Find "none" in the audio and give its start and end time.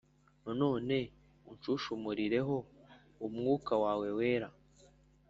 0.61-0.97